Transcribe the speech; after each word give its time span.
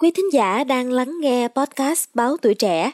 Quý 0.00 0.10
thính 0.10 0.32
giả 0.32 0.64
đang 0.64 0.92
lắng 0.92 1.12
nghe 1.20 1.48
podcast 1.48 2.04
Báo 2.14 2.36
Tuổi 2.42 2.54
Trẻ. 2.54 2.90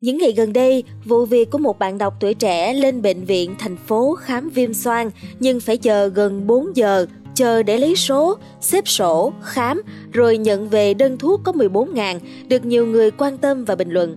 Những 0.00 0.18
ngày 0.18 0.32
gần 0.36 0.52
đây, 0.52 0.84
vụ 1.04 1.24
việc 1.24 1.50
của 1.50 1.58
một 1.58 1.78
bạn 1.78 1.98
đọc 1.98 2.14
tuổi 2.20 2.34
trẻ 2.34 2.72
lên 2.72 3.02
bệnh 3.02 3.24
viện 3.24 3.54
thành 3.58 3.76
phố 3.76 4.14
khám 4.14 4.50
viêm 4.50 4.74
xoang 4.74 5.10
nhưng 5.40 5.60
phải 5.60 5.76
chờ 5.76 6.06
gần 6.06 6.46
4 6.46 6.76
giờ, 6.76 7.06
chờ 7.34 7.62
để 7.62 7.78
lấy 7.78 7.96
số, 7.96 8.36
xếp 8.60 8.88
sổ, 8.88 9.32
khám, 9.42 9.82
rồi 10.12 10.38
nhận 10.38 10.68
về 10.68 10.94
đơn 10.94 11.18
thuốc 11.18 11.40
có 11.44 11.52
14 11.52 11.94
ngàn, 11.94 12.20
được 12.48 12.64
nhiều 12.64 12.86
người 12.86 13.10
quan 13.10 13.38
tâm 13.38 13.64
và 13.64 13.74
bình 13.74 13.90
luận. 13.90 14.16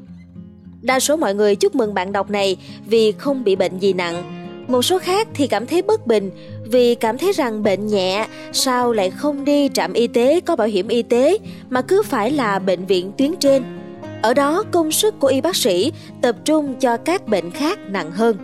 Đa 0.82 1.00
số 1.00 1.16
mọi 1.16 1.36
người 1.36 1.56
chúc 1.56 1.76
mừng 1.76 1.94
bạn 1.94 2.12
đọc 2.12 2.30
này 2.30 2.58
vì 2.86 3.12
không 3.12 3.44
bị 3.44 3.56
bệnh 3.56 3.80
gì 3.80 3.94
nặng, 3.94 4.43
một 4.74 4.82
số 4.82 5.00
khác 5.00 5.28
thì 5.34 5.48
cảm 5.48 5.68
thấy 5.68 5.82
bất 5.82 6.08
bình 6.08 6.32
vì 6.66 6.96
cảm 6.96 7.18
thấy 7.18 7.32
rằng 7.32 7.64
bệnh 7.64 7.88
nhẹ 7.88 8.28
sao 8.54 8.92
lại 8.92 9.10
không 9.10 9.46
đi 9.46 9.70
trạm 9.74 9.94
y 9.94 10.08
tế 10.08 10.40
có 10.40 10.56
bảo 10.56 10.68
hiểm 10.68 10.88
y 10.88 11.02
tế 11.02 11.38
mà 11.70 11.82
cứ 11.82 12.04
phải 12.04 12.32
là 12.32 12.60
bệnh 12.60 12.86
viện 12.86 13.12
tuyến 13.18 13.36
trên. 13.40 13.64
Ở 14.22 14.34
đó 14.34 14.64
công 14.72 14.92
sức 14.92 15.20
của 15.20 15.28
y 15.28 15.42
bác 15.42 15.56
sĩ 15.56 15.92
tập 16.22 16.36
trung 16.46 16.76
cho 16.80 16.98
các 16.98 17.28
bệnh 17.28 17.52
khác 17.52 17.80
nặng 17.90 18.12
hơn. 18.12 18.38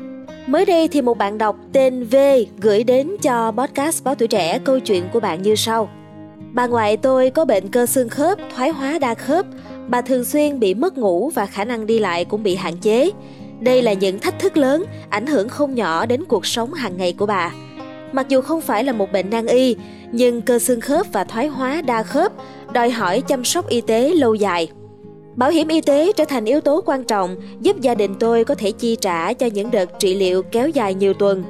Mới 0.48 0.66
đây 0.66 0.88
thì 0.88 1.02
một 1.02 1.18
bạn 1.18 1.38
đọc 1.38 1.56
tên 1.74 2.04
V 2.04 2.16
gửi 2.58 2.84
đến 2.84 3.16
cho 3.22 3.52
podcast 3.52 4.04
Báo 4.04 4.16
Tuổi 4.16 4.28
Trẻ 4.28 4.60
câu 4.60 4.80
chuyện 4.80 5.04
của 5.14 5.20
bạn 5.20 5.42
như 5.42 5.56
sau. 5.56 5.90
Bà 6.54 6.68
ngoại 6.68 6.98
tôi 6.98 7.30
có 7.30 7.46
bệnh 7.46 7.68
cơ 7.68 7.86
xương 7.86 8.10
khớp, 8.10 8.38
thoái 8.56 8.70
hóa 8.70 9.00
đa 9.00 9.14
khớp. 9.14 9.46
Bà 9.88 10.02
thường 10.02 10.26
xuyên 10.26 10.60
bị 10.60 10.74
mất 10.74 10.98
ngủ 10.98 11.32
và 11.36 11.46
khả 11.46 11.66
năng 11.66 11.86
đi 11.86 12.00
lại 12.00 12.26
cũng 12.26 12.44
bị 12.44 12.56
hạn 12.56 12.78
chế. 12.78 13.12
Đây 13.60 13.82
là 13.82 13.94
những 13.94 14.20
thách 14.20 14.40
thức 14.40 14.58
lớn, 14.58 14.86
ảnh 15.10 15.28
hưởng 15.28 15.50
không 15.50 15.76
nhỏ 15.76 16.06
đến 16.06 16.26
cuộc 16.26 16.46
sống 16.46 16.74
hàng 16.74 16.98
ngày 16.98 17.14
của 17.14 17.26
bà. 17.26 17.52
Mặc 18.12 18.30
dù 18.30 18.42
không 18.42 18.62
phải 18.62 18.84
là 18.84 18.92
một 18.92 19.12
bệnh 19.12 19.30
nan 19.30 19.46
y, 19.46 19.76
nhưng 20.12 20.42
cơ 20.42 20.60
xương 20.60 20.82
khớp 20.82 21.08
và 21.14 21.24
thoái 21.24 21.48
hóa 21.48 21.82
đa 21.82 22.04
khớp 22.04 22.32
đòi 22.74 22.90
hỏi 22.90 23.22
chăm 23.22 23.44
sóc 23.44 23.70
y 23.70 23.82
tế 23.82 24.10
lâu 24.10 24.34
dài. 24.34 24.70
Bảo 25.36 25.50
hiểm 25.50 25.68
y 25.68 25.82
tế 25.82 26.12
trở 26.12 26.26
thành 26.26 26.46
yếu 26.46 26.62
tố 26.62 26.82
quan 26.86 27.04
trọng 27.04 27.36
giúp 27.62 27.80
gia 27.82 27.96
đình 27.96 28.16
tôi 28.20 28.44
có 28.44 28.56
thể 28.56 28.72
chi 28.72 28.96
trả 29.02 29.34
cho 29.34 29.46
những 29.46 29.72
đợt 29.72 30.00
trị 30.00 30.16
liệu 30.16 30.42
kéo 30.44 30.70
dài 30.70 30.94
nhiều 30.94 31.14
tuần. 31.14 31.44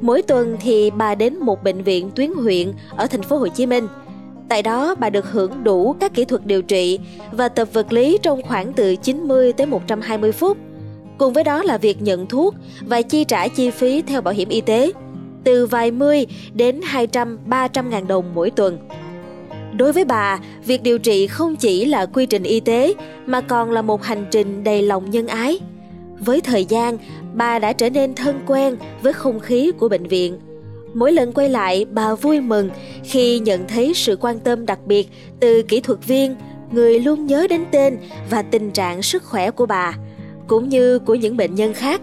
Mỗi 0.00 0.22
tuần 0.22 0.56
thì 0.60 0.90
bà 0.90 1.14
đến 1.14 1.36
một 1.36 1.64
bệnh 1.64 1.82
viện 1.82 2.10
tuyến 2.14 2.32
huyện 2.32 2.72
ở 2.96 3.06
thành 3.06 3.22
phố 3.22 3.38
Hồ 3.38 3.48
Chí 3.48 3.66
Minh. 3.66 3.88
Tại 4.48 4.62
đó 4.62 4.94
bà 4.94 5.10
được 5.10 5.30
hưởng 5.30 5.64
đủ 5.64 5.92
các 6.00 6.14
kỹ 6.14 6.24
thuật 6.24 6.46
điều 6.46 6.62
trị 6.62 6.98
và 7.32 7.48
tập 7.48 7.68
vật 7.72 7.92
lý 7.92 8.18
trong 8.22 8.42
khoảng 8.42 8.72
từ 8.72 8.96
90 8.96 9.52
tới 9.52 9.66
120 9.66 10.32
phút. 10.32 10.56
Cùng 11.18 11.32
với 11.32 11.44
đó 11.44 11.62
là 11.62 11.78
việc 11.78 12.02
nhận 12.02 12.26
thuốc 12.26 12.54
và 12.80 13.02
chi 13.02 13.24
trả 13.24 13.48
chi 13.48 13.70
phí 13.70 14.02
theo 14.02 14.20
bảo 14.20 14.34
hiểm 14.34 14.48
y 14.48 14.60
tế, 14.60 14.92
từ 15.44 15.66
vài 15.66 15.90
mươi 15.90 16.26
đến 16.54 16.80
200, 16.84 17.38
300 17.46 17.90
ngàn 17.90 18.06
đồng 18.06 18.34
mỗi 18.34 18.50
tuần. 18.50 18.78
Đối 19.76 19.92
với 19.92 20.04
bà, 20.04 20.38
việc 20.66 20.82
điều 20.82 20.98
trị 20.98 21.26
không 21.26 21.56
chỉ 21.56 21.84
là 21.84 22.06
quy 22.06 22.26
trình 22.26 22.42
y 22.42 22.60
tế 22.60 22.94
mà 23.26 23.40
còn 23.40 23.70
là 23.70 23.82
một 23.82 24.02
hành 24.02 24.26
trình 24.30 24.64
đầy 24.64 24.82
lòng 24.82 25.10
nhân 25.10 25.26
ái. 25.26 25.58
Với 26.18 26.40
thời 26.40 26.64
gian, 26.64 26.98
bà 27.34 27.58
đã 27.58 27.72
trở 27.72 27.90
nên 27.90 28.14
thân 28.14 28.40
quen 28.46 28.76
với 29.02 29.12
không 29.12 29.40
khí 29.40 29.72
của 29.78 29.88
bệnh 29.88 30.06
viện. 30.06 30.38
Mỗi 30.94 31.12
lần 31.12 31.32
quay 31.32 31.48
lại, 31.48 31.86
bà 31.90 32.14
vui 32.14 32.40
mừng 32.40 32.70
khi 33.04 33.38
nhận 33.38 33.68
thấy 33.68 33.92
sự 33.94 34.16
quan 34.20 34.38
tâm 34.38 34.66
đặc 34.66 34.78
biệt 34.86 35.08
từ 35.40 35.62
kỹ 35.62 35.80
thuật 35.80 35.98
viên, 36.06 36.36
người 36.72 37.00
luôn 37.00 37.26
nhớ 37.26 37.46
đến 37.50 37.64
tên 37.70 37.98
và 38.30 38.42
tình 38.42 38.70
trạng 38.70 39.02
sức 39.02 39.24
khỏe 39.24 39.50
của 39.50 39.66
bà 39.66 39.94
cũng 40.46 40.68
như 40.68 40.98
của 40.98 41.14
những 41.14 41.36
bệnh 41.36 41.54
nhân 41.54 41.74
khác. 41.74 42.00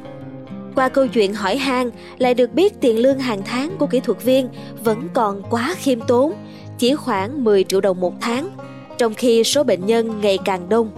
Qua 0.75 0.89
câu 0.89 1.07
chuyện 1.07 1.33
hỏi 1.33 1.57
han 1.57 1.89
lại 2.17 2.33
được 2.33 2.53
biết 2.53 2.81
tiền 2.81 2.99
lương 2.99 3.19
hàng 3.19 3.41
tháng 3.45 3.75
của 3.79 3.87
kỹ 3.87 3.99
thuật 3.99 4.23
viên 4.23 4.49
vẫn 4.83 5.07
còn 5.13 5.41
quá 5.49 5.75
khiêm 5.77 5.99
tốn, 6.01 6.33
chỉ 6.77 6.95
khoảng 6.95 7.43
10 7.43 7.63
triệu 7.63 7.81
đồng 7.81 7.99
một 7.99 8.13
tháng, 8.21 8.49
trong 8.97 9.13
khi 9.13 9.43
số 9.43 9.63
bệnh 9.63 9.85
nhân 9.85 10.21
ngày 10.21 10.37
càng 10.45 10.69
đông. 10.69 10.91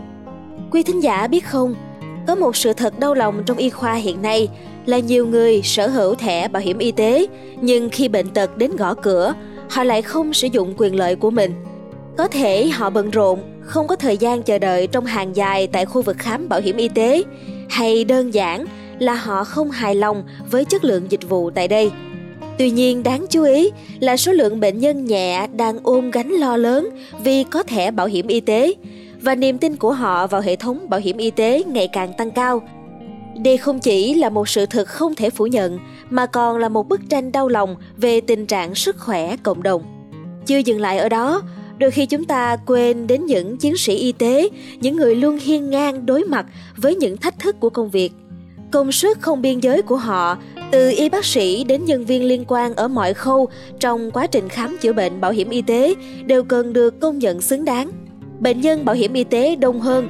Quý 0.71 0.83
thính 0.83 1.03
giả 1.03 1.27
biết 1.27 1.45
không, 1.45 1.75
có 2.27 2.35
một 2.35 2.55
sự 2.55 2.73
thật 2.73 2.99
đau 2.99 3.13
lòng 3.13 3.43
trong 3.45 3.57
y 3.57 3.69
khoa 3.69 3.93
hiện 3.93 4.21
nay 4.21 4.47
là 4.85 4.99
nhiều 4.99 5.27
người 5.27 5.61
sở 5.61 5.87
hữu 5.87 6.15
thẻ 6.15 6.47
bảo 6.47 6.61
hiểm 6.61 6.77
y 6.77 6.91
tế, 6.91 7.27
nhưng 7.61 7.89
khi 7.89 8.07
bệnh 8.07 8.29
tật 8.29 8.57
đến 8.57 8.75
gõ 8.75 8.93
cửa, 8.93 9.33
họ 9.69 9.83
lại 9.83 10.01
không 10.01 10.33
sử 10.33 10.47
dụng 10.47 10.73
quyền 10.77 10.95
lợi 10.95 11.15
của 11.15 11.29
mình. 11.29 11.51
Có 12.17 12.27
thể 12.27 12.67
họ 12.67 12.89
bận 12.89 13.11
rộn 13.11 13.39
không 13.61 13.87
có 13.87 13.95
thời 13.95 14.17
gian 14.17 14.43
chờ 14.43 14.57
đợi 14.57 14.87
trong 14.87 15.05
hàng 15.05 15.35
dài 15.35 15.67
tại 15.67 15.85
khu 15.85 16.01
vực 16.01 16.17
khám 16.19 16.49
bảo 16.49 16.59
hiểm 16.61 16.77
y 16.77 16.87
tế 16.87 17.23
hay 17.69 18.03
đơn 18.03 18.33
giản 18.33 18.65
là 18.99 19.13
họ 19.13 19.43
không 19.43 19.71
hài 19.71 19.95
lòng 19.95 20.23
với 20.51 20.65
chất 20.65 20.83
lượng 20.83 21.11
dịch 21.11 21.29
vụ 21.29 21.49
tại 21.49 21.67
đây. 21.67 21.91
Tuy 22.57 22.69
nhiên 22.69 23.03
đáng 23.03 23.25
chú 23.29 23.43
ý 23.43 23.71
là 23.99 24.17
số 24.17 24.31
lượng 24.31 24.59
bệnh 24.59 24.79
nhân 24.79 25.05
nhẹ 25.05 25.47
đang 25.53 25.79
ôm 25.83 26.11
gánh 26.11 26.31
lo 26.31 26.57
lớn 26.57 26.89
vì 27.23 27.43
có 27.43 27.63
thẻ 27.63 27.91
bảo 27.91 28.07
hiểm 28.07 28.27
y 28.27 28.39
tế 28.39 28.73
và 29.21 29.35
niềm 29.35 29.57
tin 29.57 29.75
của 29.75 29.91
họ 29.91 30.27
vào 30.27 30.41
hệ 30.41 30.55
thống 30.55 30.89
bảo 30.89 30.99
hiểm 30.99 31.17
y 31.17 31.31
tế 31.31 31.63
ngày 31.63 31.87
càng 31.87 32.13
tăng 32.17 32.31
cao. 32.31 32.61
Đây 33.43 33.57
không 33.57 33.79
chỉ 33.79 34.13
là 34.13 34.29
một 34.29 34.49
sự 34.49 34.65
thật 34.65 34.87
không 34.87 35.15
thể 35.15 35.29
phủ 35.29 35.47
nhận 35.47 35.79
mà 36.09 36.25
còn 36.25 36.57
là 36.57 36.69
một 36.69 36.87
bức 36.87 37.01
tranh 37.09 37.31
đau 37.31 37.47
lòng 37.47 37.75
về 37.97 38.21
tình 38.21 38.45
trạng 38.45 38.75
sức 38.75 38.99
khỏe 38.99 39.37
cộng 39.43 39.63
đồng. 39.63 39.83
Chưa 40.45 40.57
dừng 40.57 40.81
lại 40.81 40.97
ở 40.97 41.09
đó, 41.09 41.41
đôi 41.79 41.91
khi 41.91 42.05
chúng 42.05 42.25
ta 42.25 42.57
quên 42.65 43.07
đến 43.07 43.25
những 43.25 43.57
chiến 43.57 43.77
sĩ 43.77 43.95
y 43.95 44.11
tế, 44.11 44.49
những 44.79 44.95
người 44.95 45.15
luôn 45.15 45.37
hiên 45.37 45.69
ngang 45.69 46.05
đối 46.05 46.23
mặt 46.23 46.45
với 46.77 46.95
những 46.95 47.17
thách 47.17 47.39
thức 47.39 47.59
của 47.59 47.69
công 47.69 47.89
việc. 47.89 48.11
Công 48.71 48.91
sức 48.91 49.17
không 49.21 49.41
biên 49.41 49.59
giới 49.59 49.81
của 49.81 49.95
họ, 49.95 50.37
từ 50.71 50.89
y 50.89 51.09
bác 51.09 51.25
sĩ 51.25 51.63
đến 51.63 51.85
nhân 51.85 52.05
viên 52.05 52.23
liên 52.23 52.43
quan 52.47 52.75
ở 52.75 52.87
mọi 52.87 53.13
khâu 53.13 53.47
trong 53.79 54.11
quá 54.11 54.27
trình 54.27 54.49
khám 54.49 54.77
chữa 54.81 54.93
bệnh 54.93 55.21
bảo 55.21 55.31
hiểm 55.31 55.49
y 55.49 55.61
tế 55.61 55.95
đều 56.25 56.43
cần 56.43 56.73
được 56.73 56.99
công 56.99 57.19
nhận 57.19 57.41
xứng 57.41 57.65
đáng. 57.65 57.91
Bệnh 58.39 58.61
nhân 58.61 58.85
bảo 58.85 58.95
hiểm 58.95 59.13
y 59.13 59.23
tế 59.23 59.55
đông 59.55 59.79
hơn, 59.79 60.09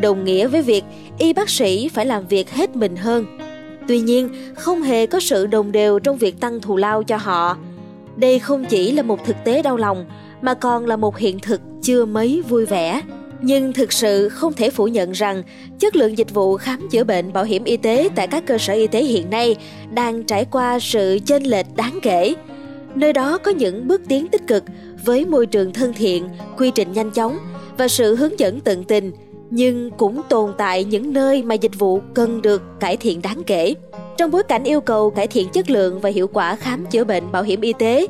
đồng 0.00 0.24
nghĩa 0.24 0.46
với 0.46 0.62
việc 0.62 0.84
y 1.18 1.32
bác 1.32 1.50
sĩ 1.50 1.88
phải 1.88 2.06
làm 2.06 2.26
việc 2.26 2.50
hết 2.50 2.76
mình 2.76 2.96
hơn. 2.96 3.26
Tuy 3.88 4.00
nhiên, 4.00 4.28
không 4.54 4.82
hề 4.82 5.06
có 5.06 5.20
sự 5.20 5.46
đồng 5.46 5.72
đều 5.72 5.98
trong 5.98 6.16
việc 6.16 6.40
tăng 6.40 6.60
thù 6.60 6.76
lao 6.76 7.02
cho 7.02 7.16
họ 7.16 7.56
đây 8.16 8.38
không 8.38 8.64
chỉ 8.64 8.92
là 8.92 9.02
một 9.02 9.24
thực 9.24 9.36
tế 9.44 9.62
đau 9.62 9.76
lòng 9.76 10.06
mà 10.42 10.54
còn 10.54 10.86
là 10.86 10.96
một 10.96 11.16
hiện 11.16 11.38
thực 11.38 11.60
chưa 11.82 12.04
mấy 12.04 12.42
vui 12.48 12.66
vẻ. 12.66 13.02
Nhưng 13.40 13.72
thực 13.72 13.92
sự 13.92 14.28
không 14.28 14.52
thể 14.52 14.70
phủ 14.70 14.86
nhận 14.86 15.12
rằng 15.12 15.42
chất 15.78 15.96
lượng 15.96 16.18
dịch 16.18 16.34
vụ 16.34 16.56
khám 16.56 16.88
chữa 16.90 17.04
bệnh 17.04 17.32
bảo 17.32 17.44
hiểm 17.44 17.64
y 17.64 17.76
tế 17.76 18.08
tại 18.14 18.26
các 18.26 18.46
cơ 18.46 18.58
sở 18.58 18.72
y 18.72 18.86
tế 18.86 19.04
hiện 19.04 19.30
nay 19.30 19.56
đang 19.90 20.22
trải 20.24 20.44
qua 20.44 20.78
sự 20.80 21.18
chênh 21.26 21.42
lệch 21.42 21.66
đáng 21.76 21.98
kể. 22.02 22.34
Nơi 22.94 23.12
đó 23.12 23.38
có 23.38 23.50
những 23.50 23.88
bước 23.88 24.02
tiến 24.08 24.28
tích 24.28 24.46
cực 24.46 24.64
với 25.04 25.24
môi 25.24 25.46
trường 25.46 25.72
thân 25.72 25.92
thiện, 25.92 26.28
quy 26.58 26.70
trình 26.70 26.92
nhanh 26.92 27.10
chóng 27.10 27.38
và 27.78 27.88
sự 27.88 28.16
hướng 28.16 28.38
dẫn 28.38 28.60
tận 28.60 28.84
tình, 28.84 29.12
nhưng 29.50 29.90
cũng 29.90 30.22
tồn 30.28 30.52
tại 30.58 30.84
những 30.84 31.12
nơi 31.12 31.42
mà 31.42 31.54
dịch 31.54 31.78
vụ 31.78 32.00
cần 32.14 32.42
được 32.42 32.62
cải 32.80 32.96
thiện 32.96 33.22
đáng 33.22 33.42
kể. 33.46 33.74
Trong 34.16 34.30
bối 34.30 34.42
cảnh 34.42 34.64
yêu 34.64 34.80
cầu 34.80 35.10
cải 35.10 35.26
thiện 35.26 35.48
chất 35.48 35.70
lượng 35.70 36.00
và 36.00 36.10
hiệu 36.10 36.26
quả 36.26 36.56
khám 36.56 36.86
chữa 36.86 37.04
bệnh 37.04 37.32
bảo 37.32 37.42
hiểm 37.42 37.60
y 37.60 37.72
tế, 37.72 38.06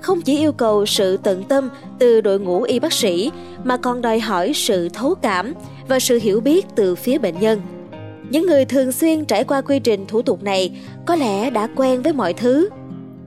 không 0.00 0.22
chỉ 0.22 0.38
yêu 0.38 0.52
cầu 0.52 0.86
sự 0.86 1.16
tận 1.16 1.44
tâm 1.44 1.68
từ 1.98 2.20
đội 2.20 2.40
ngũ 2.40 2.62
y 2.62 2.78
bác 2.78 2.92
sĩ 2.92 3.30
mà 3.64 3.76
còn 3.76 4.02
đòi 4.02 4.20
hỏi 4.20 4.52
sự 4.54 4.88
thấu 4.88 5.14
cảm 5.14 5.54
và 5.88 6.00
sự 6.00 6.18
hiểu 6.22 6.40
biết 6.40 6.66
từ 6.74 6.94
phía 6.94 7.18
bệnh 7.18 7.40
nhân. 7.40 7.60
Những 8.30 8.46
người 8.46 8.64
thường 8.64 8.92
xuyên 8.92 9.24
trải 9.24 9.44
qua 9.44 9.60
quy 9.60 9.78
trình 9.78 10.06
thủ 10.06 10.22
tục 10.22 10.42
này 10.42 10.80
có 11.06 11.16
lẽ 11.16 11.50
đã 11.50 11.68
quen 11.76 12.02
với 12.02 12.12
mọi 12.12 12.32
thứ. 12.32 12.68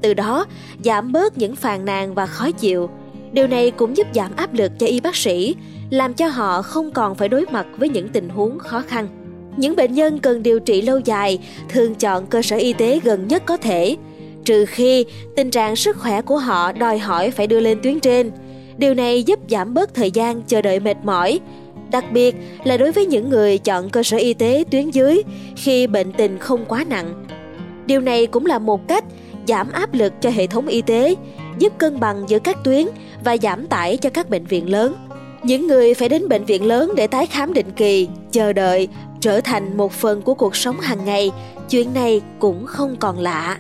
Từ 0.02 0.13
đó, 0.13 0.46
giảm 0.84 1.12
bớt 1.12 1.38
những 1.38 1.56
phàn 1.56 1.86
nàn 1.86 2.13
và 2.13 2.25
khó 2.25 2.52
chịu. 2.52 2.90
Điều 3.31 3.48
này 3.48 3.72
cũng 3.72 3.98
giúp 3.98 4.08
giảm 4.13 4.31
áp 4.36 4.53
lực 4.53 4.72
cho 4.80 4.88
y 4.88 5.00
bác 5.00 5.16
sĩ, 5.16 5.56
làm 5.90 6.13
cho 6.13 6.28
họ 6.28 6.62
không 6.62 6.92
còn 6.92 7.16
phải 7.16 7.30
đối 7.30 7.46
mặt 7.52 7.68
với 7.78 7.90
những 7.90 8.09
tình 8.09 8.30
huống 8.30 8.59
khó 8.59 8.84
khăn. 8.88 9.08
Những 9.57 9.75
bệnh 9.75 9.94
nhân 9.94 10.19
cần 10.19 10.44
điều 10.44 10.59
trị 10.59 10.81
lâu 10.81 11.00
dài 11.00 11.39
thường 11.69 11.95
chọn 11.95 12.25
cơ 12.25 12.41
sở 12.41 12.56
y 12.56 12.73
tế 12.73 13.00
gần 13.03 13.28
nhất 13.28 13.44
có 13.45 13.57
thể– 13.57 13.97
trừ 14.45 14.66
khi 14.66 15.06
tình 15.35 15.51
trạng 15.51 15.75
sức 15.75 15.97
khỏe 15.97 16.22
của 16.22 16.38
họ 16.38 16.72
đòi 16.72 16.97
hỏi 16.97 17.31
phải 17.31 17.47
đưa 17.47 17.59
lên 17.59 17.79
tuyến 17.84 18.00
trên. 18.00 18.31
Điều 18.77 18.94
này 18.94 19.24
giúp 19.24 19.39
giảm 19.50 19.74
bớt 19.74 19.94
thời 19.94 20.12
gian 20.12 20.42
chờ 20.42 20.62
đợi 20.62 20.80
mệt 20.80 20.98
mỏi, 21.03 21.39
đặc 21.92 22.06
biệt 22.12 22.36
là 22.63 22.77
đối 22.77 22.92
với 22.92 23.06
những 23.06 23.30
người 23.30 23.57
chọn 23.57 23.89
cơ 23.89 24.03
sở 24.03 24.18
y 24.18 24.33
tế 24.33 24.63
tuyến 24.71 24.89
dưới 24.89 25.24
khi 25.56 25.88
bệnh 25.88 26.12
tình 26.12 26.38
không 26.38 26.65
quá 26.65 26.86
nặng. 26.89 27.25
Điều 27.86 28.01
này 28.01 28.27
cũng 28.27 28.45
là 28.45 28.59
một 28.59 28.88
cách 28.88 29.03
giảm 29.48 29.71
áp 29.71 29.94
lực 29.94 30.13
cho 30.21 30.30
hệ 30.30 30.48
thống 30.48 30.68
y 30.68 30.81
tế, 30.81 31.15
giúp 31.59 31.74
cân 31.77 32.00
bằng 32.00 32.24
giữa 32.27 32.39
các 32.39 32.57
tuyến 32.63 32.88
và 33.24 33.38
giảm 33.38 33.68
tải 33.68 33.98
cho 33.98 34.09
các 34.09 34.30
bệnh 34.30 34.45
viện 34.45 34.69
lớn. 34.69 34.95
Những 35.43 35.67
người 35.67 35.93
phải 35.93 36.09
đến 36.09 36.27
bệnh 36.27 36.45
viện 36.45 36.65
lớn 36.65 36.91
để 36.95 37.07
tái 37.07 37.25
khám 37.25 37.53
định 37.53 37.71
kỳ, 37.75 38.07
chờ 38.31 38.53
đợi 38.53 38.88
trở 39.21 39.41
thành 39.41 39.77
một 39.77 39.91
phần 39.91 40.21
của 40.21 40.33
cuộc 40.33 40.55
sống 40.55 40.79
hàng 40.79 41.05
ngày, 41.05 41.31
chuyện 41.69 41.93
này 41.93 42.21
cũng 42.39 42.65
không 42.65 42.95
còn 42.99 43.19
lạ. 43.19 43.57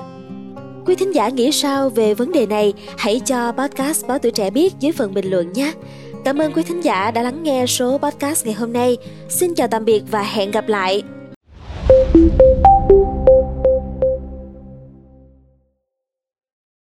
Quý 0.85 0.95
thính 0.95 1.15
giả 1.15 1.29
nghĩ 1.29 1.51
sao 1.51 1.89
về 1.89 2.13
vấn 2.13 2.31
đề 2.31 2.45
này? 2.45 2.73
Hãy 2.97 3.21
cho 3.25 3.51
podcast 3.51 4.07
Báo 4.07 4.19
Tuổi 4.19 4.31
Trẻ 4.31 4.49
biết 4.49 4.73
dưới 4.79 4.91
phần 4.91 5.13
bình 5.13 5.29
luận 5.29 5.53
nhé. 5.53 5.73
Cảm 6.25 6.37
ơn 6.37 6.53
quý 6.53 6.63
thính 6.63 6.83
giả 6.83 7.11
đã 7.11 7.21
lắng 7.21 7.43
nghe 7.43 7.65
số 7.65 7.97
podcast 7.97 8.45
ngày 8.45 8.53
hôm 8.53 8.73
nay. 8.73 8.97
Xin 9.29 9.55
chào 9.55 9.67
tạm 9.67 9.85
biệt 9.85 10.03
và 10.11 10.23
hẹn 10.23 10.51
gặp 10.51 10.67
lại. 10.67 11.03